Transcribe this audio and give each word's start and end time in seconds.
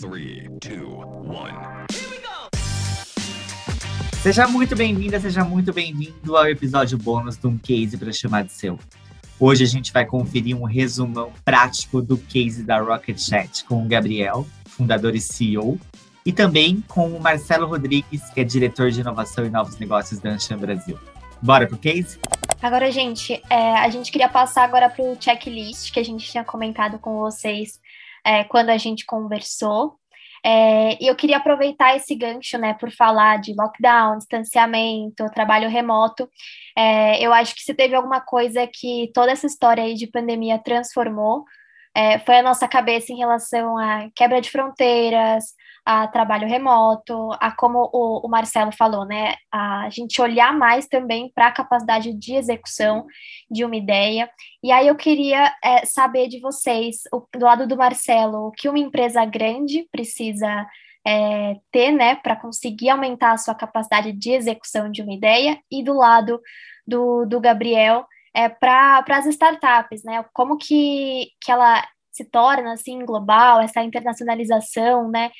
Three, 0.00 0.48
two, 0.60 0.96
one. 1.28 1.52
Seja 4.22 4.48
muito 4.48 4.74
bem-vinda, 4.74 5.20
seja 5.20 5.44
muito 5.44 5.74
bem-vindo 5.74 6.38
ao 6.38 6.48
episódio 6.48 6.96
bônus 6.96 7.36
de 7.36 7.46
um 7.46 7.58
case 7.58 7.98
para 7.98 8.10
chamar 8.10 8.44
de 8.44 8.52
seu. 8.52 8.78
Hoje 9.38 9.62
a 9.62 9.66
gente 9.66 9.92
vai 9.92 10.06
conferir 10.06 10.56
um 10.56 10.64
resumão 10.64 11.30
prático 11.44 12.00
do 12.00 12.16
case 12.16 12.62
da 12.62 12.80
Rocket 12.80 13.18
Chat 13.18 13.62
com 13.66 13.84
o 13.84 13.86
Gabriel, 13.86 14.46
fundador 14.64 15.14
e 15.14 15.20
CEO, 15.20 15.78
e 16.24 16.32
também 16.32 16.82
com 16.88 17.10
o 17.10 17.20
Marcelo 17.20 17.66
Rodrigues, 17.66 18.30
que 18.30 18.40
é 18.40 18.44
diretor 18.44 18.90
de 18.90 19.02
inovação 19.02 19.44
e 19.44 19.50
novos 19.50 19.78
negócios 19.78 20.18
da 20.18 20.30
Anshan 20.30 20.56
Brasil. 20.56 20.98
Bora 21.42 21.66
pro 21.66 21.76
case? 21.76 22.18
Agora, 22.62 22.90
gente, 22.90 23.42
é, 23.50 23.76
a 23.76 23.90
gente 23.90 24.10
queria 24.10 24.30
passar 24.30 24.64
agora 24.64 24.88
para 24.88 25.04
o 25.04 25.14
checklist 25.20 25.92
que 25.92 26.00
a 26.00 26.04
gente 26.04 26.30
tinha 26.30 26.44
comentado 26.44 26.98
com 26.98 27.18
vocês 27.18 27.78
é, 28.24 28.44
quando 28.44 28.70
a 28.70 28.76
gente 28.78 29.04
conversou. 29.06 29.98
É, 30.44 31.02
e 31.02 31.06
eu 31.06 31.14
queria 31.14 31.36
aproveitar 31.36 31.94
esse 31.96 32.14
gancho, 32.14 32.56
né, 32.56 32.72
por 32.74 32.90
falar 32.90 33.38
de 33.38 33.54
lockdown, 33.54 34.16
distanciamento, 34.18 35.30
trabalho 35.34 35.68
remoto. 35.68 36.28
É, 36.76 37.22
eu 37.24 37.32
acho 37.32 37.54
que 37.54 37.62
se 37.62 37.74
teve 37.74 37.94
alguma 37.94 38.20
coisa 38.20 38.66
que 38.66 39.10
toda 39.14 39.32
essa 39.32 39.46
história 39.46 39.84
aí 39.84 39.94
de 39.94 40.06
pandemia 40.06 40.58
transformou, 40.58 41.44
é, 41.94 42.18
foi 42.20 42.38
a 42.38 42.42
nossa 42.42 42.68
cabeça 42.68 43.12
em 43.12 43.18
relação 43.18 43.76
à 43.76 44.08
quebra 44.14 44.40
de 44.40 44.50
fronteiras, 44.50 45.54
a 45.90 46.06
trabalho 46.06 46.46
remoto, 46.46 47.30
a 47.40 47.50
como 47.50 47.90
o, 47.92 48.24
o 48.24 48.28
Marcelo 48.28 48.70
falou, 48.70 49.04
né, 49.04 49.34
a 49.50 49.88
gente 49.90 50.22
olhar 50.22 50.56
mais 50.56 50.86
também 50.86 51.32
para 51.34 51.48
a 51.48 51.52
capacidade 51.52 52.12
de 52.12 52.36
execução 52.36 53.04
de 53.50 53.64
uma 53.64 53.74
ideia. 53.74 54.30
E 54.62 54.70
aí 54.70 54.86
eu 54.86 54.94
queria 54.94 55.52
é, 55.64 55.84
saber 55.84 56.28
de 56.28 56.38
vocês, 56.38 56.98
o, 57.12 57.26
do 57.36 57.44
lado 57.44 57.66
do 57.66 57.76
Marcelo, 57.76 58.46
o 58.46 58.52
que 58.52 58.68
uma 58.68 58.78
empresa 58.78 59.24
grande 59.24 59.88
precisa 59.90 60.64
é, 61.04 61.56
ter, 61.72 61.90
né, 61.90 62.14
para 62.14 62.36
conseguir 62.36 62.90
aumentar 62.90 63.32
a 63.32 63.38
sua 63.38 63.56
capacidade 63.56 64.12
de 64.12 64.30
execução 64.30 64.92
de 64.92 65.02
uma 65.02 65.12
ideia, 65.12 65.58
e 65.68 65.82
do 65.82 65.94
lado 65.94 66.40
do, 66.86 67.26
do 67.26 67.40
Gabriel, 67.40 68.06
é, 68.32 68.48
para 68.48 69.04
as 69.08 69.26
startups, 69.26 70.04
né, 70.04 70.24
como 70.32 70.56
que, 70.56 71.30
que 71.40 71.50
ela 71.50 71.84
se 72.20 72.24
torna 72.26 72.74
assim 72.74 73.04
global, 73.04 73.60
essa 73.60 73.82
internacionalização, 73.82 75.08
né? 75.08 75.30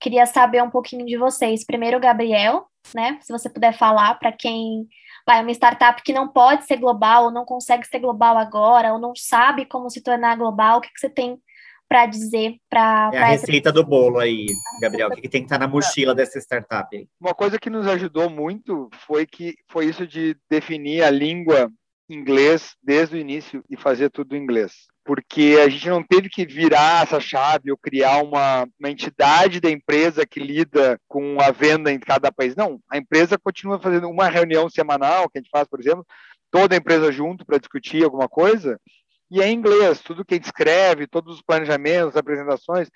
Queria 0.00 0.24
saber 0.24 0.62
um 0.62 0.70
pouquinho 0.70 1.04
de 1.04 1.18
vocês. 1.18 1.64
Primeiro, 1.64 2.00
Gabriel, 2.00 2.66
né? 2.94 3.18
Se 3.20 3.30
você 3.30 3.50
puder 3.50 3.76
falar 3.76 4.14
para 4.14 4.32
quem 4.32 4.86
vai 5.26 5.42
uma 5.42 5.50
startup 5.50 6.02
que 6.02 6.14
não 6.14 6.28
pode 6.28 6.64
ser 6.64 6.78
global, 6.78 7.24
ou 7.24 7.30
não 7.30 7.44
consegue 7.44 7.86
ser 7.86 7.98
global 7.98 8.38
agora, 8.38 8.94
ou 8.94 8.98
não 8.98 9.12
sabe 9.14 9.66
como 9.66 9.90
se 9.90 10.02
tornar 10.02 10.36
global, 10.36 10.78
o 10.78 10.80
que, 10.80 10.88
que 10.88 10.98
você 10.98 11.10
tem 11.10 11.38
para 11.86 12.06
dizer 12.06 12.54
para 12.70 13.10
é 13.12 13.18
a 13.18 13.26
receita 13.26 13.68
essa... 13.68 13.74
do 13.74 13.84
bolo 13.84 14.18
aí, 14.18 14.46
Gabriel, 14.80 15.08
o 15.08 15.10
que, 15.10 15.22
que 15.22 15.28
tem 15.28 15.42
que 15.42 15.46
estar 15.46 15.58
tá 15.58 15.66
na 15.66 15.70
mochila 15.70 16.14
dessa 16.14 16.38
startup 16.38 16.96
aí? 16.96 17.06
Uma 17.20 17.34
coisa 17.34 17.58
que 17.58 17.68
nos 17.68 17.86
ajudou 17.86 18.30
muito 18.30 18.88
foi 19.06 19.26
que 19.26 19.56
foi 19.68 19.86
isso 19.86 20.06
de 20.06 20.36
definir 20.48 21.02
a 21.02 21.10
língua 21.10 21.70
inglês 22.08 22.76
desde 22.82 23.16
o 23.16 23.18
início 23.18 23.62
e 23.68 23.76
fazer 23.76 24.08
tudo 24.08 24.36
em 24.36 24.42
inglês 24.42 24.88
porque 25.10 25.58
a 25.60 25.68
gente 25.68 25.88
não 25.88 26.04
teve 26.04 26.28
que 26.28 26.46
virar 26.46 27.02
essa 27.02 27.18
chave 27.18 27.72
ou 27.72 27.76
criar 27.76 28.22
uma, 28.22 28.64
uma 28.78 28.88
entidade 28.88 29.60
da 29.60 29.68
empresa 29.68 30.24
que 30.24 30.38
lida 30.38 31.00
com 31.08 31.40
a 31.40 31.50
venda 31.50 31.90
em 31.90 31.98
cada 31.98 32.30
país. 32.30 32.54
Não, 32.54 32.78
a 32.88 32.96
empresa 32.96 33.36
continua 33.36 33.80
fazendo 33.80 34.08
uma 34.08 34.28
reunião 34.28 34.70
semanal, 34.70 35.28
que 35.28 35.36
a 35.36 35.40
gente 35.40 35.50
faz, 35.50 35.66
por 35.66 35.80
exemplo, 35.80 36.06
toda 36.48 36.76
a 36.76 36.78
empresa 36.78 37.10
junto 37.10 37.44
para 37.44 37.58
discutir 37.58 38.04
alguma 38.04 38.28
coisa, 38.28 38.80
e 39.28 39.42
é 39.42 39.48
em 39.48 39.54
inglês, 39.56 40.00
tudo 40.00 40.24
que 40.24 40.34
a 40.34 40.36
gente 40.36 40.44
escreve, 40.44 41.08
todos 41.08 41.34
os 41.34 41.42
planejamentos, 41.42 42.16
apresentações. 42.16 42.88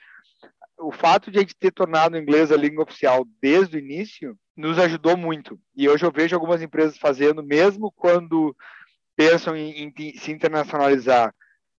O 0.78 0.92
fato 0.92 1.32
de 1.32 1.38
a 1.38 1.40
gente 1.40 1.56
ter 1.58 1.72
tornado 1.72 2.14
o 2.14 2.20
inglês 2.20 2.52
a 2.52 2.56
língua 2.56 2.84
oficial 2.84 3.26
desde 3.42 3.76
o 3.76 3.80
início 3.80 4.38
nos 4.56 4.78
ajudou 4.78 5.16
muito. 5.16 5.58
E 5.76 5.88
hoje 5.88 6.06
eu 6.06 6.12
vejo 6.12 6.36
algumas 6.36 6.62
empresas 6.62 6.96
fazendo, 6.96 7.42
mesmo 7.42 7.90
quando 7.90 8.56
pensam 9.16 9.56
em, 9.56 9.92
em 9.98 10.16
se 10.16 10.30
internacionalizar, 10.30 11.34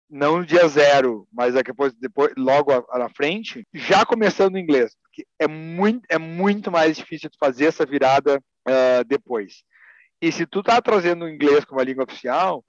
não 0.09 0.37
no 0.37 0.45
dia 0.45 0.67
zero, 0.67 1.27
mas 1.31 1.53
depois, 1.55 1.93
depois 1.95 2.33
logo 2.37 2.71
na 2.93 3.09
frente, 3.09 3.67
já 3.73 4.05
começando 4.05 4.55
em 4.55 4.61
inglês. 4.61 4.95
Porque 5.03 5.25
é 5.39 5.47
muito, 5.47 6.05
é 6.09 6.17
muito 6.17 6.71
mais 6.71 6.97
difícil 6.97 7.29
de 7.29 7.37
fazer 7.37 7.65
essa 7.65 7.85
virada 7.85 8.37
uh, 8.67 9.03
depois. 9.05 9.63
E 10.21 10.31
se 10.31 10.45
tu 10.45 10.63
tá 10.63 10.81
trazendo 10.81 11.25
o 11.25 11.29
inglês 11.29 11.65
como 11.65 11.79
a 11.79 11.83
língua 11.83 12.03
oficial, 12.03 12.63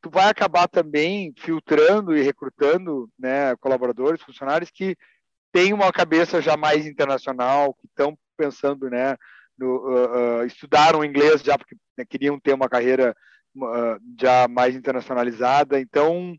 tu 0.00 0.10
vai 0.10 0.28
acabar 0.28 0.68
também 0.68 1.32
filtrando 1.38 2.16
e 2.16 2.22
recrutando 2.22 3.08
né, 3.18 3.54
colaboradores, 3.56 4.22
funcionários 4.22 4.70
que 4.70 4.96
têm 5.52 5.72
uma 5.72 5.92
cabeça 5.92 6.40
já 6.40 6.56
mais 6.56 6.86
internacional, 6.86 7.74
que 7.74 7.86
estão 7.86 8.16
pensando, 8.36 8.88
né, 8.88 9.16
no, 9.58 9.76
uh, 9.76 10.40
uh, 10.40 10.46
estudaram 10.46 11.04
inglês 11.04 11.42
já 11.42 11.58
porque 11.58 11.76
né, 11.96 12.04
queriam 12.04 12.38
ter 12.38 12.52
uma 12.52 12.68
carreira 12.68 13.14
já 14.20 14.46
mais 14.46 14.76
internacionalizada. 14.76 15.80
Então, 15.80 16.36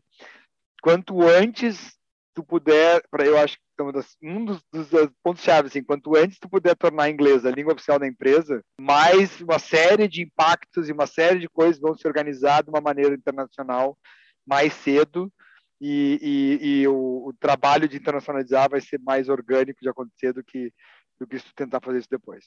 quanto 0.82 1.22
antes 1.22 1.98
tu 2.34 2.44
puder, 2.44 3.02
para 3.10 3.24
eu 3.26 3.38
acho 3.38 3.56
que 3.56 3.82
um 3.82 4.44
dos, 4.44 4.62
dos, 4.72 4.88
pontos 5.22 5.42
chave, 5.42 5.68
assim, 5.68 5.82
quanto 5.82 6.14
antes 6.16 6.38
tu 6.38 6.48
puder 6.48 6.76
tornar 6.76 7.10
inglês 7.10 7.44
a 7.44 7.50
língua 7.50 7.72
oficial 7.72 7.98
da 7.98 8.06
empresa, 8.06 8.62
mais 8.80 9.40
uma 9.40 9.58
série 9.58 10.06
de 10.06 10.22
impactos 10.22 10.88
e 10.88 10.92
uma 10.92 11.06
série 11.06 11.38
de 11.38 11.48
coisas 11.48 11.80
vão 11.80 11.94
se 11.94 12.06
organizar 12.06 12.62
de 12.62 12.70
uma 12.70 12.80
maneira 12.80 13.14
internacional 13.14 13.98
mais 14.46 14.72
cedo 14.72 15.32
e, 15.80 16.18
e, 16.60 16.66
e 16.66 16.88
o, 16.88 17.28
o, 17.28 17.32
trabalho 17.40 17.88
de 17.88 17.96
internacionalizar 17.96 18.68
vai 18.68 18.80
ser 18.80 19.00
mais 19.00 19.28
orgânico 19.28 19.80
de 19.80 19.88
acontecer 19.88 20.32
do 20.32 20.44
que 20.44 20.72
do 21.18 21.26
que 21.26 21.38
se 21.38 21.54
tentar 21.54 21.80
fazer 21.82 21.98
isso 21.98 22.08
depois. 22.10 22.46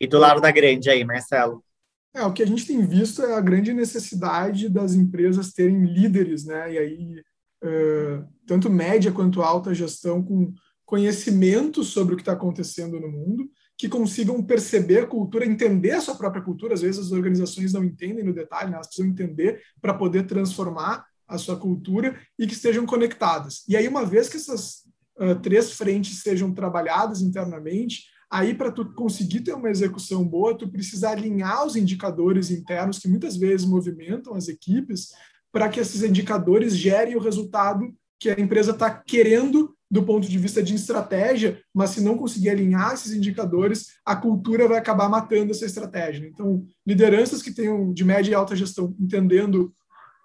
E 0.00 0.06
do 0.06 0.18
lado 0.18 0.40
da 0.40 0.50
grande 0.50 0.90
aí, 0.90 1.04
Marcelo? 1.04 1.64
É, 2.12 2.24
o 2.24 2.32
que 2.32 2.42
a 2.42 2.46
gente 2.46 2.66
tem 2.66 2.84
visto 2.84 3.22
é 3.22 3.34
a 3.34 3.40
grande 3.40 3.72
necessidade 3.72 4.68
das 4.68 4.94
empresas 4.94 5.52
terem 5.52 5.84
líderes, 5.84 6.44
né? 6.44 6.72
E 6.72 6.78
aí 6.78 7.22
uh, 7.62 8.26
tanto 8.46 8.70
média 8.70 9.12
quanto 9.12 9.42
alta 9.42 9.74
gestão, 9.74 10.22
com 10.22 10.52
conhecimento 10.84 11.84
sobre 11.84 12.14
o 12.14 12.16
que 12.16 12.22
está 12.22 12.32
acontecendo 12.32 12.98
no 12.98 13.08
mundo, 13.08 13.48
que 13.78 13.88
consigam 13.88 14.42
perceber 14.42 14.98
a 14.98 15.06
cultura, 15.06 15.46
entender 15.46 15.92
a 15.92 16.00
sua 16.00 16.16
própria 16.16 16.42
cultura. 16.42 16.74
Às 16.74 16.82
vezes 16.82 17.06
as 17.06 17.12
organizações 17.12 17.72
não 17.72 17.84
entendem 17.84 18.24
no 18.24 18.34
detalhe, 18.34 18.70
né? 18.70 18.74
elas 18.74 18.88
precisam 18.88 19.10
entender 19.10 19.62
para 19.80 19.94
poder 19.94 20.26
transformar 20.26 21.06
a 21.26 21.38
sua 21.38 21.56
cultura 21.56 22.18
e 22.38 22.46
que 22.46 22.52
estejam 22.52 22.84
conectadas. 22.84 23.62
E 23.68 23.76
aí, 23.76 23.86
uma 23.86 24.04
vez 24.04 24.28
que 24.28 24.36
essas 24.36 24.82
uh, 25.18 25.38
três 25.40 25.72
frentes 25.72 26.22
sejam 26.22 26.52
trabalhadas 26.52 27.22
internamente, 27.22 28.06
aí 28.28 28.52
para 28.52 28.70
tu 28.70 28.92
conseguir 28.92 29.40
ter 29.40 29.54
uma 29.54 29.70
execução 29.70 30.24
boa, 30.24 30.58
tu 30.58 30.68
precisa 30.68 31.10
alinhar 31.10 31.64
os 31.64 31.76
indicadores 31.76 32.50
internos 32.50 32.98
que 32.98 33.08
muitas 33.08 33.36
vezes 33.36 33.64
movimentam 33.64 34.34
as 34.34 34.48
equipes 34.48 35.10
para 35.52 35.68
que 35.68 35.80
esses 35.80 36.02
indicadores 36.02 36.76
gerem 36.76 37.16
o 37.16 37.20
resultado 37.20 37.92
que 38.18 38.30
a 38.30 38.38
empresa 38.38 38.72
está 38.72 38.90
querendo 38.90 39.74
do 39.90 40.04
ponto 40.04 40.28
de 40.28 40.38
vista 40.38 40.62
de 40.62 40.74
estratégia, 40.74 41.60
mas 41.74 41.90
se 41.90 42.00
não 42.00 42.16
conseguir 42.16 42.50
alinhar 42.50 42.94
esses 42.94 43.12
indicadores, 43.12 43.88
a 44.04 44.14
cultura 44.14 44.68
vai 44.68 44.78
acabar 44.78 45.08
matando 45.08 45.50
essa 45.50 45.66
estratégia. 45.66 46.28
Então, 46.28 46.64
lideranças 46.86 47.42
que 47.42 47.52
tenham 47.52 47.92
de 47.92 48.04
média 48.04 48.30
e 48.30 48.34
alta 48.34 48.54
gestão 48.54 48.94
entendendo 49.00 49.74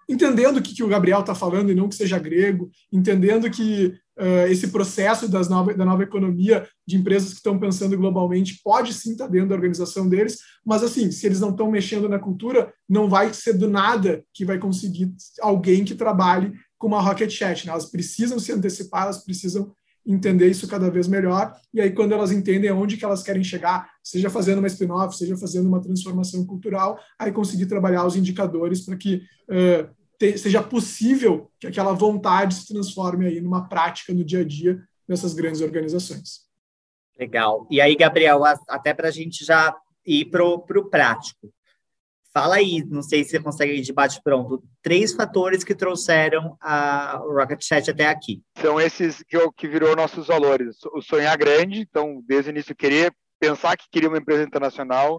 entendendo 0.08 0.58
o 0.58 0.62
que, 0.62 0.72
que 0.72 0.84
o 0.84 0.88
Gabriel 0.88 1.18
está 1.18 1.34
falando 1.34 1.72
e 1.72 1.74
não 1.74 1.88
que 1.88 1.96
seja 1.96 2.16
grego, 2.16 2.70
entendendo 2.92 3.50
que 3.50 3.92
uh, 4.18 4.50
esse 4.50 4.68
processo 4.68 5.28
das 5.28 5.48
nova, 5.48 5.74
da 5.74 5.84
nova 5.84 6.02
economia 6.02 6.68
de 6.86 6.96
empresas 6.96 7.30
que 7.30 7.36
estão 7.36 7.58
pensando 7.58 7.96
globalmente 7.96 8.60
pode 8.62 8.92
sim 8.92 9.12
estar 9.12 9.26
tá 9.26 9.30
dentro 9.30 9.50
da 9.50 9.54
organização 9.54 10.08
deles, 10.08 10.38
mas 10.64 10.82
assim, 10.82 11.10
se 11.10 11.26
eles 11.26 11.40
não 11.40 11.50
estão 11.50 11.70
mexendo 11.70 12.08
na 12.08 12.18
cultura, 12.18 12.72
não 12.88 13.08
vai 13.08 13.32
ser 13.32 13.54
do 13.54 13.68
nada 13.68 14.24
que 14.32 14.44
vai 14.44 14.58
conseguir 14.58 15.12
alguém 15.40 15.84
que 15.84 15.94
trabalhe 15.94 16.52
com 16.78 16.88
uma 16.88 17.00
Rocket 17.00 17.30
Chat. 17.30 17.66
Né? 17.66 17.72
Elas 17.72 17.86
precisam 17.86 18.38
se 18.38 18.52
antecipar, 18.52 19.04
elas 19.04 19.24
precisam 19.24 19.72
entender 20.06 20.48
isso 20.48 20.68
cada 20.68 20.88
vez 20.88 21.08
melhor, 21.08 21.52
e 21.74 21.80
aí 21.80 21.90
quando 21.90 22.12
elas 22.12 22.30
entendem 22.30 22.70
aonde 22.70 22.96
que 22.96 23.04
elas 23.04 23.24
querem 23.24 23.42
chegar, 23.42 23.90
seja 24.04 24.30
fazendo 24.30 24.58
uma 24.58 24.68
spin-off, 24.68 25.16
seja 25.16 25.36
fazendo 25.36 25.66
uma 25.66 25.82
transformação 25.82 26.46
cultural, 26.46 26.96
aí 27.18 27.32
conseguir 27.32 27.66
trabalhar 27.66 28.06
os 28.06 28.14
indicadores 28.14 28.82
para 28.82 28.96
que 28.96 29.22
uh, 29.50 29.88
te, 30.18 30.36
seja 30.38 30.62
possível 30.62 31.50
que 31.58 31.66
aquela 31.66 31.92
vontade 31.92 32.54
se 32.54 32.66
transforme 32.68 33.26
aí 33.26 33.40
numa 33.40 33.68
prática 33.68 34.12
no 34.12 34.24
dia 34.24 34.40
a 34.40 34.44
dia 34.44 34.82
dessas 35.08 35.34
grandes 35.34 35.60
organizações. 35.60 36.46
Legal. 37.18 37.66
E 37.70 37.80
aí, 37.80 37.96
Gabriel, 37.96 38.42
até 38.68 38.92
para 38.92 39.08
a 39.08 39.10
gente 39.10 39.44
já 39.44 39.74
ir 40.04 40.26
para 40.26 40.44
o 40.44 40.84
prático. 40.90 41.52
Fala 42.32 42.56
aí, 42.56 42.84
não 42.84 43.00
sei 43.00 43.24
se 43.24 43.30
você 43.30 43.40
consegue 43.40 43.72
ir 43.72 43.80
de 43.80 43.94
bate-pronto, 43.94 44.62
três 44.82 45.14
fatores 45.14 45.64
que 45.64 45.74
trouxeram 45.74 46.54
a 46.60 47.16
Rocket 47.16 47.62
Chat 47.64 47.90
até 47.90 48.06
aqui. 48.08 48.42
São 48.58 48.78
esses 48.78 49.22
que, 49.26 49.38
que 49.56 49.66
virou 49.66 49.96
nossos 49.96 50.26
valores. 50.26 50.76
O 50.92 51.00
sonhar 51.00 51.34
grande, 51.38 51.80
então, 51.80 52.22
desde 52.26 52.50
o 52.50 52.52
início, 52.52 52.76
querer 52.76 53.10
pensar 53.40 53.74
que 53.76 53.88
queria 53.90 54.10
uma 54.10 54.18
empresa 54.18 54.42
internacional, 54.42 55.18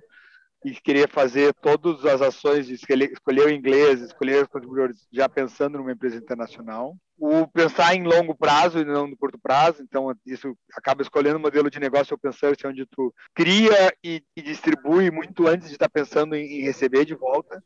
e 0.66 0.72
queria 0.74 1.08
fazer 1.08 1.54
todas 1.54 2.06
as 2.06 2.22
ações 2.22 2.68
de 2.68 2.74
escolher, 2.74 3.12
o 3.46 3.50
inglês, 3.50 4.02
escolher 4.02 4.44
os 4.44 4.48
contribuidores, 4.48 5.08
já 5.12 5.30
pensando 5.30 5.78
numa 5.78 5.92
empresa 5.92 6.18
internacional. 6.18 6.96
o 7.18 7.48
pensar 7.48 7.96
em 7.96 8.04
longo 8.04 8.36
prazo 8.36 8.80
e 8.80 8.86
não 8.86 9.08
no 9.08 9.18
curto 9.18 9.40
prazo, 9.40 9.82
então 9.84 10.14
isso 10.26 10.58
acaba 10.74 11.02
escolhendo 11.02 11.38
um 11.38 11.42
modelo 11.42 11.70
de 11.70 11.80
negócio 11.80 12.16
open 12.16 12.32
source 12.32 12.66
onde 12.66 12.86
tu 12.88 13.14
cria 13.36 13.94
e, 14.04 14.24
e 14.36 14.42
distribui 14.42 15.12
muito 15.12 15.48
antes 15.48 15.68
de 15.68 15.76
estar 15.76 15.90
pensando 15.90 16.36
em, 16.36 16.60
em, 16.60 16.62
receber 16.62 17.06
de 17.06 17.16
volta. 17.16 17.64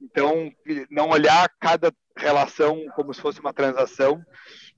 Então, 0.00 0.50
não 0.90 1.08
olhar 1.08 1.50
cada 1.60 1.92
relação 2.16 2.86
como 2.94 3.12
se 3.12 3.20
fosse 3.20 3.40
uma 3.40 3.52
transação 3.52 4.22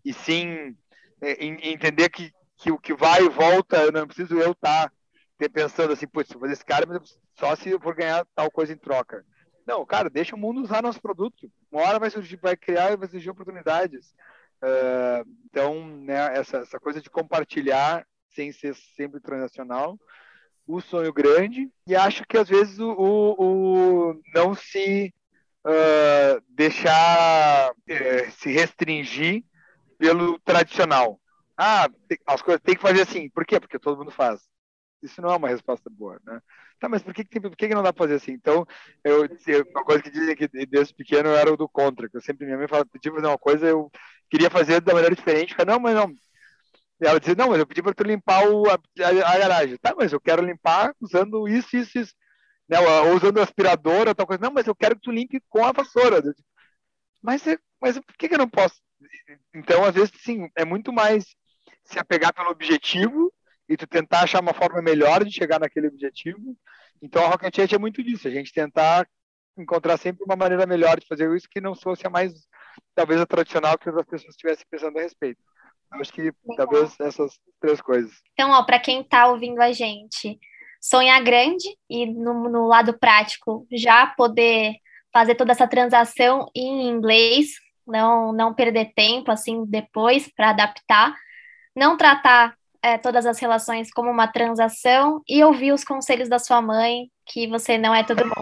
e 0.02 0.14
sim 0.14 0.74
é, 1.20 1.44
entender 1.44 2.08
que, 2.08 2.32
que 2.56 2.72
o 2.72 2.78
que 2.78 2.94
vai 2.94 3.22
e 3.22 3.28
volta, 3.28 3.76
eu 3.82 3.92
não 3.92 4.06
preciso 4.06 4.38
eu 4.38 4.52
estar 4.52 4.90
pensando 5.48 5.92
assim, 5.92 6.06
putz, 6.06 6.32
vou 6.32 6.40
fazer 6.40 6.52
esse 6.54 6.64
cara, 6.64 6.86
mas 6.86 7.18
só 7.40 7.56
se 7.56 7.76
for 7.80 7.94
ganhar 7.94 8.24
tal 8.34 8.50
coisa 8.50 8.72
em 8.72 8.76
troca. 8.76 9.24
Não, 9.66 9.84
cara, 9.86 10.10
deixa 10.10 10.36
o 10.36 10.38
mundo 10.38 10.60
usar 10.60 10.82
nosso 10.82 11.00
produto. 11.00 11.50
Uma 11.72 11.82
hora 11.82 11.98
vai 11.98 12.10
surgir, 12.10 12.36
vai 12.36 12.56
criar 12.56 12.92
e 12.92 12.96
vai 12.96 13.08
surgir 13.08 13.30
oportunidades. 13.30 14.14
Uh, 14.62 15.26
então, 15.46 15.86
né, 15.86 16.36
essa, 16.36 16.58
essa 16.58 16.78
coisa 16.78 17.00
de 17.00 17.08
compartilhar 17.08 18.06
sem 18.28 18.52
ser 18.52 18.74
sempre 18.96 19.20
transacional, 19.20 19.98
o 20.66 20.80
sonho 20.80 21.12
grande, 21.12 21.68
e 21.86 21.96
acho 21.96 22.24
que 22.28 22.36
às 22.36 22.48
vezes 22.48 22.78
o, 22.78 22.92
o, 22.92 24.10
o 24.10 24.20
não 24.34 24.54
se 24.54 25.12
uh, 25.66 26.42
deixar 26.48 27.72
uh, 27.72 28.30
se 28.32 28.52
restringir 28.52 29.42
pelo 29.98 30.38
tradicional. 30.40 31.18
Ah, 31.56 31.88
as 32.26 32.42
coisas 32.42 32.62
tem 32.62 32.74
que 32.74 32.80
fazer 32.82 33.02
assim. 33.02 33.28
Por 33.30 33.44
quê? 33.44 33.58
Porque 33.58 33.78
todo 33.78 33.98
mundo 33.98 34.10
faz. 34.10 34.40
Isso 35.02 35.22
não 35.22 35.30
é 35.30 35.36
uma 35.36 35.48
resposta 35.48 35.88
boa, 35.88 36.20
né? 36.24 36.40
Tá, 36.78 36.88
mas 36.88 37.02
por 37.02 37.14
que, 37.14 37.24
que, 37.24 37.40
por 37.40 37.56
que, 37.56 37.68
que 37.68 37.74
não 37.74 37.82
dá 37.82 37.92
para 37.92 38.04
fazer 38.04 38.14
assim? 38.16 38.32
Então, 38.32 38.66
eu, 39.02 39.26
eu, 39.46 39.66
uma 39.70 39.84
coisa 39.84 40.02
que 40.02 40.10
dizem 40.10 40.36
que 40.36 40.48
desde 40.66 40.94
pequeno 40.94 41.28
eu 41.30 41.36
era 41.36 41.52
o 41.52 41.56
do 41.56 41.68
contra, 41.68 42.08
que 42.08 42.16
eu 42.16 42.20
sempre, 42.20 42.46
minha 42.46 42.58
mãe 42.58 42.68
falava, 42.68 42.88
pedia 42.90 43.12
fazer 43.12 43.26
uma 43.26 43.38
coisa, 43.38 43.66
eu 43.66 43.90
queria 44.30 44.50
fazer 44.50 44.80
da 44.80 44.92
maneira 44.92 45.14
diferente, 45.14 45.54
falei, 45.54 45.74
não, 45.74 45.80
mas 45.80 45.94
não. 45.94 46.10
E 47.00 47.06
ela 47.06 47.18
dizia, 47.18 47.34
não, 47.34 47.48
mas 47.48 47.58
eu 47.58 47.66
pedi 47.66 47.82
para 47.82 47.94
tu 47.94 48.04
limpar 48.04 48.46
o, 48.46 48.68
a, 48.68 48.74
a, 48.74 49.34
a, 49.34 49.38
garagem. 49.38 49.76
Tá, 49.78 49.94
mas 49.96 50.12
eu 50.12 50.20
quero 50.20 50.44
limpar 50.44 50.94
usando 51.00 51.48
isso, 51.48 51.76
isso, 51.76 51.98
isso. 51.98 52.14
Né, 52.68 52.78
ou 52.78 53.16
usando 53.16 53.40
aspiradora, 53.40 54.14
tal 54.14 54.26
coisa. 54.26 54.42
Não, 54.42 54.52
mas 54.52 54.66
eu 54.66 54.74
quero 54.74 54.94
que 54.96 55.02
tu 55.02 55.10
limpe 55.10 55.42
com 55.48 55.64
a 55.64 55.72
vassoura. 55.72 56.22
Mas, 57.22 57.42
mas 57.80 57.98
por 57.98 58.16
que, 58.16 58.28
que 58.28 58.34
eu 58.34 58.38
não 58.38 58.48
posso? 58.48 58.76
Então, 59.54 59.84
às 59.84 59.94
vezes, 59.94 60.12
sim, 60.22 60.48
é 60.54 60.64
muito 60.64 60.92
mais 60.92 61.24
se 61.84 61.98
apegar 61.98 62.34
pelo 62.34 62.50
objetivo 62.50 63.32
e 63.70 63.76
tu 63.76 63.86
tentar 63.86 64.24
achar 64.24 64.42
uma 64.42 64.52
forma 64.52 64.82
melhor 64.82 65.24
de 65.24 65.30
chegar 65.30 65.60
naquele 65.60 65.86
objetivo. 65.86 66.56
Então 67.00 67.24
a 67.24 67.28
Rocket 67.28 67.54
Chat 67.54 67.72
é 67.72 67.78
muito 67.78 68.02
disso, 68.02 68.26
a 68.26 68.30
gente 68.30 68.52
tentar 68.52 69.08
encontrar 69.56 69.96
sempre 69.96 70.24
uma 70.24 70.34
maneira 70.34 70.66
melhor 70.66 70.98
de 70.98 71.06
fazer 71.06 71.32
isso 71.36 71.48
que 71.48 71.60
não 71.60 71.76
fosse 71.76 72.04
a 72.04 72.10
mais, 72.10 72.32
talvez 72.96 73.20
a 73.20 73.26
tradicional 73.26 73.78
que 73.78 73.88
as 73.88 73.94
pessoas 74.04 74.34
estivessem 74.34 74.66
pensando 74.68 74.98
a 74.98 75.02
respeito. 75.02 75.40
Acho 75.92 76.12
que 76.12 76.32
talvez 76.56 76.98
essas 77.00 77.38
três 77.60 77.80
coisas. 77.80 78.12
Então, 78.32 78.50
ó, 78.50 78.64
para 78.64 78.80
quem 78.80 79.02
está 79.02 79.28
ouvindo 79.28 79.60
a 79.60 79.72
gente, 79.72 80.38
sonhar 80.80 81.22
grande 81.22 81.68
e 81.88 82.06
no, 82.06 82.48
no 82.48 82.66
lado 82.66 82.98
prático 82.98 83.66
já 83.72 84.06
poder 84.06 84.74
fazer 85.12 85.36
toda 85.36 85.52
essa 85.52 85.66
transação 85.66 86.46
em 86.54 86.88
inglês, 86.88 87.50
não 87.86 88.32
não 88.32 88.54
perder 88.54 88.92
tempo 88.94 89.30
assim 89.30 89.64
depois 89.64 90.28
para 90.28 90.50
adaptar, 90.50 91.14
não 91.74 91.96
tratar 91.96 92.56
é, 92.82 92.96
todas 92.98 93.26
as 93.26 93.38
relações 93.38 93.90
como 93.90 94.10
uma 94.10 94.26
transação 94.26 95.22
e 95.28 95.42
ouvir 95.44 95.72
os 95.72 95.84
conselhos 95.84 96.28
da 96.28 96.38
sua 96.38 96.62
mãe, 96.62 97.10
que 97.26 97.46
você 97.46 97.76
não 97.76 97.94
é 97.94 98.02
todo 98.02 98.24
mundo. 98.24 98.34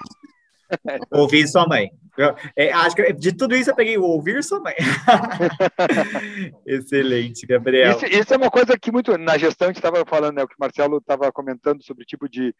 ouvir 1.10 1.48
sua 1.48 1.66
mãe. 1.66 1.90
Eu, 2.16 2.34
é, 2.56 2.72
acho 2.72 2.96
que 2.96 3.12
de 3.12 3.32
tudo 3.32 3.54
isso 3.54 3.70
eu 3.70 3.76
peguei 3.76 3.96
o 3.96 4.02
ouvir 4.02 4.42
sua 4.42 4.60
mãe. 4.60 4.74
Excelente, 6.66 7.46
Gabriel. 7.46 7.92
Isso, 7.92 8.06
isso, 8.06 8.34
é 8.34 8.36
uma 8.36 8.50
coisa 8.50 8.76
que 8.78 8.90
muito 8.90 9.16
na 9.16 9.38
gestão 9.38 9.66
a 9.66 9.70
gente 9.70 9.78
estava 9.78 10.04
falando, 10.04 10.36
né, 10.36 10.42
o 10.42 10.48
que 10.48 10.54
o 10.54 10.60
Marcelo 10.60 10.98
estava 10.98 11.30
comentando 11.32 11.82
sobre 11.84 12.02
o 12.02 12.06
tipo 12.06 12.28
de, 12.28 12.54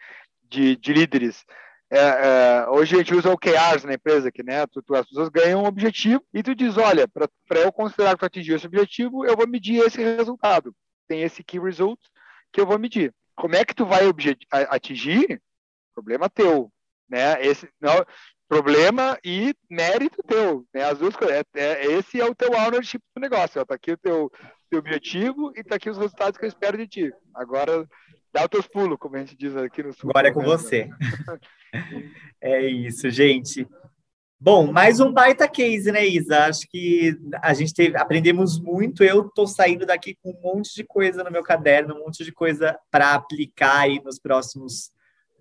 de, 0.49 0.77
de 0.77 0.93
líderes. 0.93 1.45
É, 1.91 1.99
é, 1.99 2.67
hoje 2.69 2.95
a 2.95 2.99
gente 2.99 3.15
usa 3.15 3.33
OKRs 3.33 3.85
na 3.85 3.95
empresa, 3.95 4.31
que 4.31 4.43
né, 4.43 4.67
tu, 4.67 4.83
tu, 4.83 4.95
as 4.95 5.07
pessoas 5.07 5.29
ganham 5.29 5.63
um 5.63 5.67
objetivo 5.67 6.23
e 6.33 6.43
tu 6.43 6.55
diz, 6.55 6.77
olha, 6.77 7.09
para 7.09 7.61
eu 7.61 7.73
considerar 7.73 8.13
que 8.13 8.21
tu 8.21 8.27
atingiu 8.27 8.57
esse 8.57 8.67
objetivo, 8.67 9.25
eu 9.25 9.37
vou 9.37 9.49
medir 9.49 9.81
esse 9.81 10.01
resultado 10.01 10.73
tem 11.09 11.23
esse 11.23 11.43
key 11.43 11.59
result 11.59 11.99
que 12.53 12.61
eu 12.61 12.67
vou 12.67 12.79
medir. 12.79 13.13
Como 13.35 13.57
é 13.57 13.65
que 13.65 13.75
tu 13.75 13.87
vai 13.87 14.03
atingir? 14.69 15.41
Problema 15.95 16.29
teu, 16.29 16.71
né? 17.09 17.45
Esse 17.45 17.69
não, 17.81 18.05
problema 18.49 19.19
e 19.25 19.55
mérito 19.71 20.23
teu, 20.23 20.67
né? 20.75 20.85
As 20.85 20.99
duas 20.99 21.15
coisas. 21.15 21.45
É, 21.55 21.61
é, 21.61 21.87
esse 21.93 22.21
é 22.21 22.25
o 22.25 22.35
teu 22.35 22.53
ownership 22.53 23.01
do 23.15 23.21
negócio. 23.21 23.61
Está 23.61 23.75
aqui 23.75 23.93
o 23.93 23.99
teu, 23.99 24.31
teu 24.71 24.79
objetivo 24.79 25.53
e 25.55 25.61
está 25.61 25.77
aqui 25.77 25.91
os 25.91 25.99
resultados 25.99 26.39
que 26.39 26.45
eu 26.45 26.49
espero 26.49 26.77
de 26.77 26.87
ti. 26.87 27.13
Agora 27.35 27.87
dá 28.33 28.43
os 28.43 28.49
teus 28.49 28.67
pulos, 28.67 28.99
como 28.99 29.17
a 29.17 29.21
gente 29.21 29.37
diz 29.37 29.55
aqui 29.57 29.83
no 29.83 29.93
sul. 29.93 30.11
Agora 30.11 30.29
é 30.29 30.33
com 30.33 30.43
você. 30.43 30.89
é 32.41 32.67
isso, 32.67 33.11
gente. 33.11 33.69
Bom, 34.41 34.71
mais 34.71 35.01
um 35.01 35.13
baita 35.13 35.49
case, 35.49 35.91
né, 35.91 36.07
Isa? 36.07 36.45
Acho 36.45 36.61
que 36.71 37.19
a 37.43 37.53
gente 37.53 37.75
teve, 37.75 37.97
aprendemos 37.97 38.57
muito. 38.57 39.03
Eu 39.03 39.29
tô 39.29 39.49
saindo 39.49 39.85
daqui 39.85 40.17
com 40.23 40.31
um 40.31 40.41
monte 40.41 40.73
de 40.77 40.85
coisa 40.85 41.25
no 41.25 41.31
meu 41.31 41.43
caderno, 41.43 41.97
um 41.97 42.05
monte 42.05 42.25
de 42.25 42.31
coisa 42.31 42.79
para 42.89 43.15
aplicar 43.15 43.81
aí 43.81 44.01
nos 44.01 44.17
próximos 44.17 44.93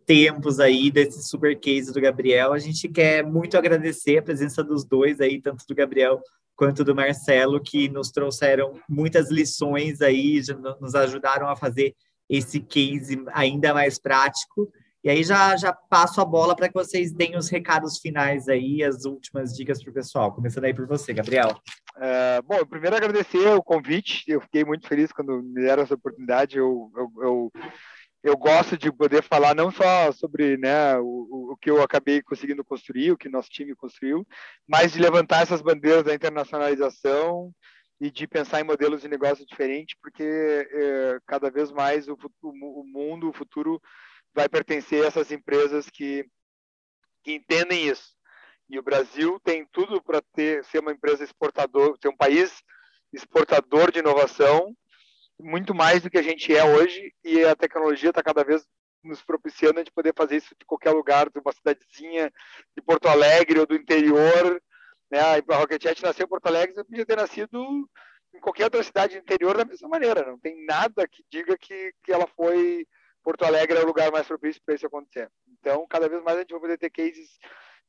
tempos 0.03 0.59
aí 0.59 0.89
desse 0.89 1.21
super 1.21 1.59
case 1.59 1.93
do 1.93 2.01
Gabriel. 2.01 2.53
A 2.53 2.57
gente 2.57 2.89
quer 2.89 3.23
muito 3.23 3.55
agradecer 3.55 4.17
a 4.17 4.23
presença 4.23 4.63
dos 4.63 4.83
dois 4.83 5.21
aí, 5.21 5.39
tanto 5.39 5.63
do 5.67 5.75
Gabriel 5.75 6.19
quanto 6.55 6.83
do 6.83 6.95
Marcelo, 6.95 7.61
que 7.61 7.87
nos 7.89 8.09
trouxeram 8.09 8.73
muitas 8.89 9.29
lições 9.29 10.01
aí, 10.01 10.41
nos 10.81 10.95
ajudaram 10.95 11.47
a 11.47 11.55
fazer 11.55 11.93
esse 12.27 12.59
case 12.59 13.23
ainda 13.31 13.75
mais 13.75 13.99
prático. 13.99 14.67
E 15.07 15.09
aí 15.09 15.23
já, 15.23 15.55
já 15.55 15.71
passo 15.71 16.19
a 16.19 16.25
bola 16.25 16.53
para 16.53 16.67
que 16.67 16.73
vocês 16.73 17.13
deem 17.13 17.37
os 17.37 17.47
recados 17.47 17.97
finais 17.97 18.49
aí, 18.49 18.83
as 18.83 19.05
últimas 19.05 19.55
dicas 19.55 19.81
para 19.81 19.89
o 19.89 19.93
pessoal. 19.93 20.33
Começando 20.33 20.65
aí 20.65 20.73
por 20.73 20.85
você, 20.85 21.13
Gabriel. 21.13 21.57
É, 21.95 22.41
bom, 22.41 22.57
primeiro 22.65 22.97
agradecer 22.97 23.47
o 23.55 23.63
convite. 23.63 24.25
Eu 24.27 24.41
fiquei 24.41 24.65
muito 24.65 24.85
feliz 24.85 25.09
quando 25.13 25.41
me 25.41 25.61
deram 25.61 25.83
essa 25.83 25.93
oportunidade. 25.93 26.57
Eu, 26.57 26.91
eu, 26.93 27.23
eu, 27.23 27.51
eu 28.21 28.37
gosto 28.37 28.77
de 28.77 28.91
poder 28.91 29.23
falar 29.23 29.55
não 29.55 29.71
só 29.71 30.11
sobre 30.11 30.57
né, 30.57 30.97
o, 30.97 31.53
o 31.53 31.57
que 31.61 31.71
eu 31.71 31.81
acabei 31.81 32.21
conseguindo 32.21 32.61
construir, 32.65 33.13
o 33.13 33.17
que 33.17 33.29
nosso 33.29 33.49
time 33.49 33.73
construiu, 33.77 34.27
mas 34.67 34.91
de 34.91 34.99
levantar 34.99 35.41
essas 35.41 35.61
bandeiras 35.61 36.03
da 36.03 36.13
internacionalização 36.13 37.53
e 38.01 38.11
de 38.11 38.27
pensar 38.27 38.59
em 38.59 38.65
modelos 38.65 39.03
de 39.03 39.07
negócio 39.07 39.45
diferentes, 39.45 39.97
porque 40.01 40.21
é, 40.69 41.17
cada 41.25 41.49
vez 41.49 41.71
mais 41.71 42.09
o, 42.09 42.17
o, 42.41 42.81
o 42.81 42.83
mundo, 42.85 43.29
o 43.29 43.33
futuro 43.33 43.81
vai 44.37 44.47
pertencer 44.47 45.03
a 45.03 45.07
essas 45.07 45.31
empresas 45.31 45.89
que, 45.89 46.23
que 47.23 47.33
entendem 47.33 47.87
isso. 47.87 48.15
E 48.69 48.77
o 48.77 48.83
Brasil 48.83 49.39
tem 49.43 49.65
tudo 49.71 49.99
para 49.99 50.21
ter 50.21 50.63
ser 50.65 50.77
uma 50.77 50.91
empresa 50.91 51.23
exportador, 51.23 51.97
ser 51.99 52.09
um 52.09 52.15
país 52.15 52.61
exportador 53.11 53.91
de 53.91 53.97
inovação, 53.97 54.77
muito 55.39 55.73
mais 55.73 56.03
do 56.03 56.09
que 56.11 56.19
a 56.19 56.21
gente 56.21 56.55
é 56.55 56.63
hoje, 56.63 57.11
e 57.23 57.43
a 57.45 57.55
tecnologia 57.55 58.11
está 58.11 58.21
cada 58.21 58.43
vez 58.43 58.63
nos 59.03 59.23
propiciando 59.23 59.79
a 59.79 59.83
gente 59.83 59.91
poder 59.91 60.13
fazer 60.15 60.35
isso 60.35 60.53
de 60.59 60.65
qualquer 60.67 60.91
lugar, 60.91 61.31
de 61.31 61.39
uma 61.39 61.51
cidadezinha, 61.51 62.31
de 62.75 62.83
Porto 62.83 63.07
Alegre 63.07 63.59
ou 63.59 63.65
do 63.65 63.73
interior. 63.73 64.61
Né? 65.09 65.19
A 65.19 65.57
Rocket 65.57 65.83
nasceu 66.03 66.25
em 66.25 66.29
Porto 66.29 66.45
Alegre, 66.45 66.75
podia 66.83 67.05
ter 67.07 67.17
nascido 67.17 67.89
em 68.35 68.39
qualquer 68.39 68.65
outra 68.65 68.83
cidade 68.83 69.15
do 69.15 69.23
interior 69.23 69.57
da 69.57 69.65
mesma 69.65 69.89
maneira. 69.89 70.27
Não 70.27 70.37
tem 70.37 70.63
nada 70.63 71.07
que 71.07 71.23
diga 71.27 71.57
que, 71.57 71.91
que 72.03 72.11
ela 72.11 72.27
foi 72.35 72.85
Porto 73.27 73.43
Alegre 73.43 73.77
é 73.77 73.83
o 73.83 73.85
lugar 73.85 74.09
mais 74.09 74.25
propício 74.25 74.61
para 74.65 74.73
isso 74.73 74.87
acontecer. 74.87 75.29
Então, 75.59 75.85
cada 75.89 76.07
vez 76.07 76.23
mais 76.23 76.37
a 76.37 76.39
gente 76.39 76.51
vai 76.51 76.61
poder 76.61 76.77
ter 76.77 76.89
cases 76.89 77.37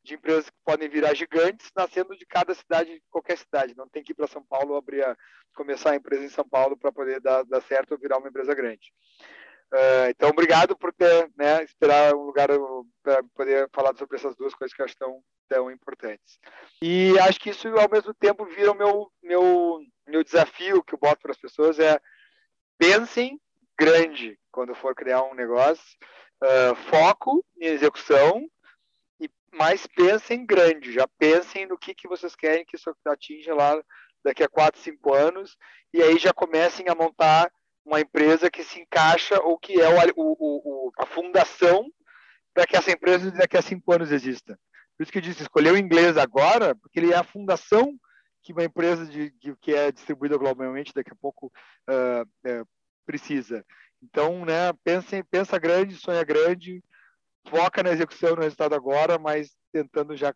de 0.02 0.14
empresas 0.14 0.50
que 0.50 0.56
podem 0.64 0.88
virar 0.88 1.14
gigantes, 1.14 1.70
nascendo 1.76 2.16
de 2.16 2.26
cada 2.26 2.52
cidade, 2.56 2.92
de 2.92 3.02
qualquer 3.08 3.38
cidade. 3.38 3.76
Não 3.76 3.88
tem 3.88 4.02
que 4.02 4.10
ir 4.10 4.16
para 4.16 4.26
São 4.26 4.42
Paulo 4.44 4.74
abrir 4.74 5.04
a, 5.04 5.16
começar 5.54 5.92
a 5.92 5.94
empresa 5.94 6.24
em 6.24 6.28
São 6.28 6.44
Paulo 6.44 6.76
para 6.76 6.90
poder 6.90 7.20
dar, 7.20 7.44
dar, 7.44 7.60
certo 7.60 7.92
ou 7.92 7.98
virar 7.98 8.18
uma 8.18 8.28
empresa 8.28 8.52
grande. 8.52 8.92
Uh, 9.72 10.10
então, 10.10 10.30
obrigado 10.30 10.76
por 10.76 10.92
ter 10.92 11.30
né, 11.36 11.62
esperar 11.62 12.16
um 12.16 12.24
lugar 12.24 12.48
para 13.00 13.22
poder 13.32 13.70
falar 13.72 13.96
sobre 13.96 14.16
essas 14.16 14.34
duas 14.34 14.52
coisas 14.56 14.74
que 14.74 14.82
eu 14.82 14.86
acho 14.86 14.96
tão, 14.98 15.22
tão 15.48 15.70
importantes. 15.70 16.40
E 16.82 17.16
acho 17.20 17.38
que 17.38 17.50
isso, 17.50 17.68
ao 17.78 17.88
mesmo 17.88 18.12
tempo, 18.12 18.44
vira 18.44 18.72
o 18.72 18.76
meu, 18.76 19.08
meu, 19.22 19.78
meu 20.04 20.24
desafio 20.24 20.82
que 20.82 20.96
eu 20.96 20.98
boto 20.98 21.20
para 21.22 21.30
as 21.30 21.38
pessoas 21.38 21.78
é 21.78 22.00
pensem 22.76 23.40
grande 23.78 24.36
quando 24.58 24.74
for 24.74 24.92
criar 24.92 25.22
um 25.22 25.34
negócio, 25.34 25.84
uh, 26.42 26.74
foco 26.90 27.44
em 27.60 27.66
execução 27.66 28.44
e 29.20 29.30
mais 29.52 29.86
pensem 29.86 30.44
grande, 30.44 30.92
já 30.92 31.06
pensem 31.16 31.64
no 31.64 31.78
que, 31.78 31.94
que 31.94 32.08
vocês 32.08 32.34
querem 32.34 32.64
que 32.64 32.74
isso 32.74 32.92
atinja 33.06 33.54
lá 33.54 33.80
daqui 34.24 34.42
a 34.42 34.48
4, 34.48 34.80
5 34.80 35.14
anos 35.14 35.56
e 35.94 36.02
aí 36.02 36.18
já 36.18 36.32
comecem 36.32 36.88
a 36.88 36.94
montar 36.96 37.52
uma 37.84 38.00
empresa 38.00 38.50
que 38.50 38.64
se 38.64 38.80
encaixa 38.80 39.40
ou 39.42 39.56
que 39.56 39.80
é 39.80 39.88
o, 39.88 39.94
o, 40.16 40.88
o, 40.88 40.92
a 40.98 41.06
fundação 41.06 41.86
para 42.52 42.66
que 42.66 42.76
essa 42.76 42.90
empresa 42.90 43.30
daqui 43.30 43.56
a 43.56 43.62
cinco 43.62 43.92
anos 43.92 44.10
exista. 44.10 44.58
Por 44.96 45.04
isso 45.04 45.12
que 45.12 45.18
eu 45.18 45.22
disse, 45.22 45.42
escolher 45.42 45.72
o 45.72 45.78
inglês 45.78 46.16
agora, 46.16 46.74
porque 46.74 46.98
ele 46.98 47.12
é 47.12 47.16
a 47.16 47.22
fundação 47.22 47.94
que 48.42 48.52
uma 48.52 48.64
empresa 48.64 49.06
de, 49.06 49.30
de, 49.38 49.54
que 49.60 49.72
é 49.72 49.92
distribuída 49.92 50.36
globalmente 50.36 50.92
daqui 50.92 51.12
a 51.12 51.16
pouco 51.16 51.46
uh, 51.46 52.66
precisa. 53.08 53.64
Então, 54.02 54.44
né, 54.44 54.72
pensa, 54.84 55.24
pensa 55.30 55.58
grande, 55.58 55.96
sonha 55.96 56.22
grande, 56.24 56.82
foca 57.48 57.82
na 57.82 57.90
execução, 57.90 58.36
no 58.36 58.42
resultado 58.42 58.74
agora, 58.74 59.18
mas 59.18 59.50
tentando 59.72 60.16
já 60.16 60.32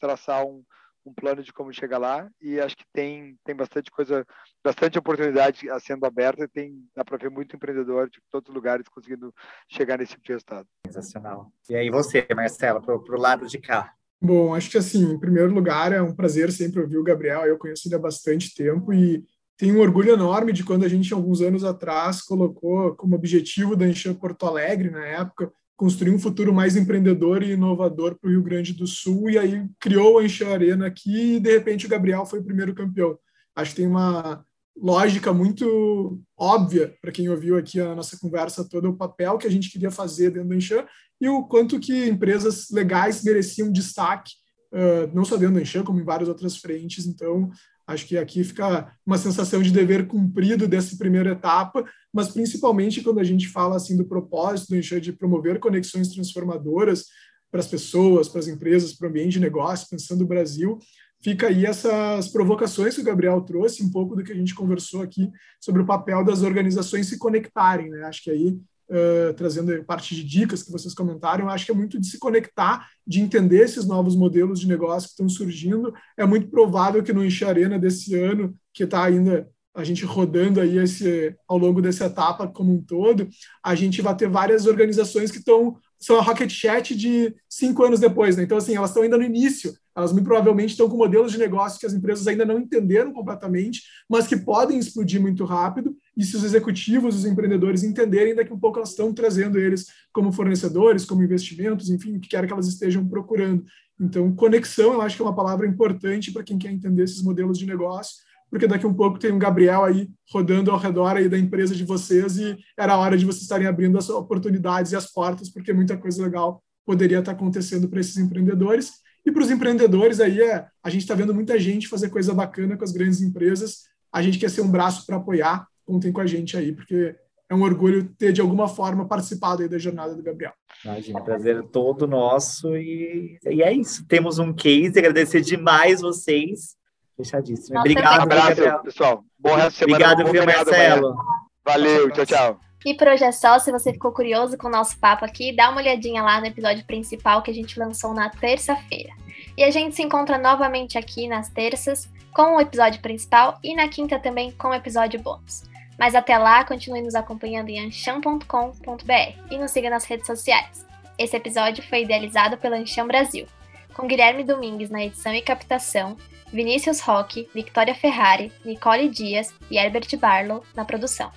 traçar 0.00 0.44
um, 0.44 0.64
um 1.04 1.12
plano 1.12 1.42
de 1.42 1.52
como 1.52 1.72
chegar 1.72 1.98
lá 1.98 2.28
e 2.40 2.60
acho 2.60 2.76
que 2.76 2.84
tem 2.92 3.36
tem 3.44 3.54
bastante 3.54 3.90
coisa, 3.90 4.26
bastante 4.64 4.98
oportunidade 4.98 5.66
sendo 5.80 6.06
aberta 6.06 6.44
e 6.44 6.48
tem 6.48 6.84
dá 6.94 7.04
para 7.04 7.18
ver 7.18 7.30
muito 7.30 7.56
empreendedor 7.56 8.08
de 8.08 8.20
todos 8.30 8.48
os 8.48 8.54
lugares 8.54 8.88
conseguindo 8.88 9.34
chegar 9.68 9.98
nesse 9.98 10.12
tipo 10.12 10.24
de 10.24 10.32
resultado. 10.32 10.68
Sensacional. 10.86 11.52
E 11.68 11.74
aí 11.74 11.90
você, 11.90 12.26
Marcelo, 12.34 12.80
para 12.80 13.16
o 13.16 13.20
lado 13.20 13.46
de 13.46 13.58
cá? 13.58 13.94
Bom, 14.20 14.54
acho 14.54 14.70
que 14.70 14.78
assim, 14.78 15.12
em 15.12 15.18
primeiro 15.18 15.52
lugar, 15.52 15.92
é 15.92 16.00
um 16.00 16.14
prazer 16.14 16.52
sempre 16.52 16.80
ouvir 16.80 16.96
o 16.96 17.02
Gabriel. 17.02 17.44
Eu 17.44 17.58
conheço 17.58 17.88
ele 17.88 17.96
há 17.96 17.98
bastante 17.98 18.54
tempo 18.54 18.92
e 18.92 19.24
tenho 19.62 19.76
um 19.76 19.80
orgulho 19.80 20.10
enorme 20.10 20.52
de 20.52 20.64
quando 20.64 20.84
a 20.84 20.88
gente, 20.88 21.14
alguns 21.14 21.40
anos 21.40 21.62
atrás, 21.62 22.20
colocou 22.20 22.96
como 22.96 23.14
objetivo 23.14 23.76
da 23.76 23.86
Enxan 23.86 24.12
Porto 24.12 24.44
Alegre, 24.44 24.90
na 24.90 25.06
época, 25.06 25.52
construir 25.76 26.10
um 26.10 26.18
futuro 26.18 26.52
mais 26.52 26.74
empreendedor 26.74 27.44
e 27.44 27.52
inovador 27.52 28.18
para 28.18 28.26
o 28.26 28.32
Rio 28.32 28.42
Grande 28.42 28.72
do 28.72 28.88
Sul, 28.88 29.30
e 29.30 29.38
aí 29.38 29.64
criou 29.78 30.18
a 30.18 30.24
Enche 30.24 30.42
Arena 30.42 30.88
aqui, 30.88 31.36
e 31.36 31.40
de 31.40 31.52
repente 31.52 31.86
o 31.86 31.88
Gabriel 31.88 32.26
foi 32.26 32.40
o 32.40 32.44
primeiro 32.44 32.74
campeão. 32.74 33.16
Acho 33.54 33.70
que 33.70 33.76
tem 33.76 33.86
uma 33.86 34.44
lógica 34.76 35.32
muito 35.32 36.20
óbvia 36.36 36.96
para 37.00 37.12
quem 37.12 37.28
ouviu 37.28 37.56
aqui 37.56 37.78
a 37.78 37.94
nossa 37.94 38.18
conversa 38.18 38.68
toda, 38.68 38.88
o 38.88 38.96
papel 38.96 39.38
que 39.38 39.46
a 39.46 39.50
gente 39.50 39.70
queria 39.70 39.92
fazer 39.92 40.30
dentro 40.30 40.48
da 40.48 40.56
Enchan 40.56 40.84
e 41.20 41.28
o 41.28 41.44
quanto 41.44 41.78
que 41.78 42.08
empresas 42.08 42.68
legais 42.68 43.22
mereciam 43.22 43.70
destaque, 43.70 44.32
uh, 44.74 45.14
não 45.14 45.24
só 45.24 45.36
dentro 45.36 45.54
da 45.54 45.62
Enchan, 45.62 45.84
como 45.84 46.00
em 46.00 46.04
várias 46.04 46.28
outras 46.28 46.56
frentes. 46.56 47.06
Então, 47.06 47.48
Acho 47.92 48.06
que 48.06 48.16
aqui 48.16 48.42
fica 48.42 48.94
uma 49.06 49.18
sensação 49.18 49.62
de 49.62 49.70
dever 49.70 50.06
cumprido 50.06 50.66
dessa 50.66 50.96
primeira 50.96 51.32
etapa, 51.32 51.84
mas 52.12 52.28
principalmente 52.28 53.02
quando 53.02 53.20
a 53.20 53.24
gente 53.24 53.48
fala 53.48 53.76
assim 53.76 53.96
do 53.96 54.04
propósito 54.04 54.74
do 54.74 55.00
de 55.00 55.12
promover 55.12 55.58
conexões 55.58 56.08
transformadoras 56.08 57.06
para 57.50 57.60
as 57.60 57.66
pessoas, 57.66 58.28
para 58.28 58.40
as 58.40 58.48
empresas, 58.48 58.94
para 58.94 59.06
o 59.06 59.10
ambiente 59.10 59.32
de 59.32 59.40
negócio, 59.40 59.88
pensando 59.90 60.20
no 60.20 60.26
Brasil, 60.26 60.78
fica 61.22 61.48
aí 61.48 61.64
essas 61.64 62.28
provocações 62.28 62.94
que 62.94 63.00
o 63.00 63.04
Gabriel 63.04 63.40
trouxe, 63.42 63.82
um 63.82 63.90
pouco 63.90 64.16
do 64.16 64.24
que 64.24 64.32
a 64.32 64.34
gente 64.34 64.54
conversou 64.54 65.02
aqui 65.02 65.30
sobre 65.60 65.82
o 65.82 65.86
papel 65.86 66.24
das 66.24 66.42
organizações 66.42 67.08
se 67.08 67.18
conectarem. 67.18 67.90
Né? 67.90 68.02
Acho 68.04 68.24
que 68.24 68.30
aí 68.30 68.58
uh, 68.90 69.34
trazendo 69.34 69.84
parte 69.84 70.14
de 70.14 70.24
dicas 70.24 70.62
que 70.62 70.72
vocês 70.72 70.94
comentaram, 70.94 71.48
acho 71.48 71.66
que 71.66 71.72
é 71.72 71.74
muito 71.74 72.00
de 72.00 72.06
se 72.06 72.18
conectar, 72.18 72.88
de 73.06 73.20
entender 73.20 73.62
esses 73.62 73.86
novos 73.86 74.16
modelos 74.16 74.60
de 74.60 74.68
negócio 74.68 75.08
que 75.08 75.12
estão 75.12 75.28
surgindo. 75.28 75.92
É 76.16 76.24
muito 76.24 76.48
provável 76.48 77.02
que 77.02 77.12
no 77.12 77.24
Enche 77.24 77.44
Arena 77.44 77.78
desse 77.78 78.14
ano, 78.18 78.54
que 78.72 78.84
está 78.84 79.04
ainda 79.04 79.48
a 79.74 79.84
gente 79.84 80.04
rodando 80.04 80.60
aí 80.60 80.76
esse, 80.76 81.34
ao 81.48 81.56
longo 81.56 81.80
dessa 81.80 82.04
etapa 82.04 82.46
como 82.46 82.74
um 82.74 82.82
todo, 82.82 83.26
a 83.64 83.74
gente 83.74 84.02
vai 84.02 84.14
ter 84.14 84.28
várias 84.28 84.66
organizações 84.66 85.30
que 85.30 85.38
estão 85.38 85.78
são 86.02 86.18
a 86.18 86.22
Rocket 86.22 86.50
Chat 86.50 86.96
de 86.96 87.32
cinco 87.48 87.84
anos 87.84 88.00
depois, 88.00 88.36
né? 88.36 88.42
Então, 88.42 88.58
assim, 88.58 88.74
elas 88.74 88.90
estão 88.90 89.04
ainda 89.04 89.16
no 89.16 89.22
início, 89.22 89.72
elas 89.94 90.12
muito 90.12 90.24
provavelmente 90.24 90.70
estão 90.70 90.88
com 90.88 90.96
modelos 90.96 91.32
de 91.32 91.38
negócio 91.38 91.78
que 91.78 91.86
as 91.86 91.92
empresas 91.92 92.26
ainda 92.26 92.44
não 92.44 92.58
entenderam 92.58 93.12
completamente, 93.12 93.82
mas 94.08 94.26
que 94.26 94.36
podem 94.36 94.78
explodir 94.78 95.20
muito 95.20 95.44
rápido, 95.44 95.94
e 96.16 96.24
se 96.24 96.36
os 96.36 96.44
executivos, 96.44 97.16
os 97.16 97.24
empreendedores 97.24 97.82
entenderem, 97.82 98.34
daqui 98.34 98.52
a 98.52 98.54
um 98.54 98.60
pouco 98.60 98.78
elas 98.78 98.90
estão 98.90 99.12
trazendo 99.12 99.58
eles 99.58 99.86
como 100.12 100.32
fornecedores, 100.32 101.04
como 101.04 101.22
investimentos, 101.22 101.90
enfim, 101.90 102.16
o 102.16 102.20
que 102.20 102.28
quer 102.28 102.46
que 102.46 102.52
elas 102.52 102.66
estejam 102.66 103.06
procurando. 103.06 103.64
Então, 104.00 104.34
conexão, 104.34 104.94
eu 104.94 105.02
acho 105.02 105.16
que 105.16 105.22
é 105.22 105.24
uma 105.24 105.34
palavra 105.34 105.66
importante 105.66 106.32
para 106.32 106.42
quem 106.42 106.58
quer 106.58 106.70
entender 106.70 107.04
esses 107.04 107.22
modelos 107.22 107.58
de 107.58 107.66
negócio, 107.66 108.16
porque 108.50 108.66
daqui 108.66 108.84
a 108.84 108.88
um 108.88 108.94
pouco 108.94 109.18
tem 109.18 109.32
um 109.32 109.38
Gabriel 109.38 109.84
aí 109.84 110.10
rodando 110.30 110.70
ao 110.70 110.78
redor 110.78 111.16
aí 111.16 111.28
da 111.28 111.38
empresa 111.38 111.74
de 111.74 111.84
vocês 111.84 112.36
e 112.36 112.58
era 112.78 112.98
hora 112.98 113.16
de 113.16 113.24
vocês 113.24 113.42
estarem 113.42 113.66
abrindo 113.66 113.96
as 113.96 114.10
oportunidades 114.10 114.92
e 114.92 114.96
as 114.96 115.10
portas, 115.10 115.48
porque 115.48 115.72
muita 115.72 115.96
coisa 115.96 116.22
legal 116.22 116.62
poderia 116.84 117.20
estar 117.20 117.32
acontecendo 117.32 117.88
para 117.88 118.00
esses 118.00 118.18
empreendedores. 118.18 118.92
E 119.24 119.30
para 119.30 119.42
os 119.42 119.50
empreendedores 119.50 120.20
aí, 120.20 120.40
é, 120.40 120.66
a 120.82 120.90
gente 120.90 121.02
está 121.02 121.14
vendo 121.14 121.34
muita 121.34 121.58
gente 121.58 121.88
fazer 121.88 122.10
coisa 122.10 122.34
bacana 122.34 122.76
com 122.76 122.84
as 122.84 122.92
grandes 122.92 123.20
empresas. 123.20 123.84
A 124.12 124.20
gente 124.22 124.38
quer 124.38 124.50
ser 124.50 124.62
um 124.62 124.70
braço 124.70 125.06
para 125.06 125.16
apoiar. 125.16 125.66
Contem 125.84 126.12
com 126.12 126.20
a 126.20 126.26
gente 126.26 126.56
aí, 126.56 126.72
porque 126.72 127.14
é 127.48 127.54
um 127.54 127.62
orgulho 127.62 128.08
ter, 128.16 128.32
de 128.32 128.40
alguma 128.40 128.68
forma, 128.68 129.06
participado 129.06 129.62
aí 129.62 129.68
da 129.68 129.78
jornada 129.78 130.14
do 130.14 130.22
Gabriel. 130.22 130.52
Imagina, 130.84 131.20
prazer 131.20 131.62
todo 131.64 132.06
nosso. 132.06 132.76
E, 132.76 133.38
e 133.44 133.62
é 133.62 133.72
isso. 133.72 134.06
Temos 134.06 134.38
um 134.38 134.52
case. 134.52 134.98
Agradecer 134.98 135.40
demais 135.40 136.00
vocês 136.00 136.76
Fechadíssimo. 137.16 137.74
Nossa, 137.74 137.88
Obrigado, 137.88 138.18
Um 138.18 138.22
abraço, 138.22 138.48
Gabriel. 138.48 138.78
pessoal. 138.80 139.24
Bom 139.38 139.54
resto 139.54 139.70
de 139.70 139.76
semana. 139.76 139.94
Obrigado, 139.94 140.32
viu, 140.32 140.46
Marcelo. 140.46 141.16
Valeu, 141.64 142.10
tchau, 142.10 142.26
tchau. 142.26 142.71
E 142.84 142.94
por 142.94 143.08
hoje 143.08 143.24
é 143.24 143.32
só. 143.32 143.58
Se 143.58 143.70
você 143.70 143.92
ficou 143.92 144.12
curioso 144.12 144.58
com 144.58 144.66
o 144.66 144.70
nosso 144.70 144.98
papo 144.98 145.24
aqui, 145.24 145.54
dá 145.54 145.70
uma 145.70 145.80
olhadinha 145.80 146.22
lá 146.22 146.40
no 146.40 146.46
episódio 146.46 146.84
principal 146.84 147.42
que 147.42 147.50
a 147.50 147.54
gente 147.54 147.78
lançou 147.78 148.12
na 148.12 148.28
terça-feira. 148.28 149.12
E 149.56 149.62
a 149.62 149.70
gente 149.70 149.94
se 149.94 150.02
encontra 150.02 150.38
novamente 150.38 150.98
aqui 150.98 151.28
nas 151.28 151.48
terças 151.48 152.08
com 152.32 152.56
o 152.56 152.60
episódio 152.60 153.00
principal 153.00 153.58
e 153.62 153.74
na 153.74 153.88
quinta 153.88 154.18
também 154.18 154.50
com 154.52 154.68
o 154.68 154.74
episódio 154.74 155.20
bônus. 155.20 155.62
Mas 155.98 156.14
até 156.14 156.38
lá, 156.38 156.64
continue 156.64 157.02
nos 157.02 157.14
acompanhando 157.14 157.68
em 157.68 157.86
ancham.com.br 157.86 159.12
e 159.50 159.58
nos 159.58 159.70
siga 159.70 159.90
nas 159.90 160.04
redes 160.04 160.26
sociais. 160.26 160.86
Esse 161.18 161.36
episódio 161.36 161.84
foi 161.84 162.02
idealizado 162.02 162.56
pela 162.56 162.76
Ancham 162.76 163.06
Brasil, 163.06 163.46
com 163.94 164.06
Guilherme 164.06 164.42
Domingues 164.42 164.90
na 164.90 165.04
edição 165.04 165.34
e 165.34 165.42
captação 165.42 166.16
Vinícius 166.52 167.00
Roque, 167.00 167.48
Victoria 167.54 167.94
Ferrari, 167.94 168.52
Nicole 168.64 169.08
Dias 169.08 169.54
e 169.70 169.78
Herbert 169.78 170.16
Barlow 170.18 170.64
na 170.74 170.84
produção. 170.84 171.30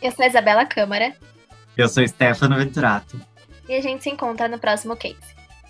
Eu 0.00 0.10
sou 0.12 0.24
a 0.24 0.28
Isabela 0.28 0.64
Câmara. 0.64 1.14
Eu 1.76 1.88
sou 1.88 2.06
Stefano 2.06 2.56
Venturato. 2.56 3.20
E 3.68 3.74
a 3.74 3.80
gente 3.80 4.02
se 4.02 4.10
encontra 4.10 4.48
no 4.48 4.58
próximo 4.58 4.96
case. 4.96 5.16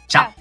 Tchau. 0.08 0.32
Tchau. 0.32 0.39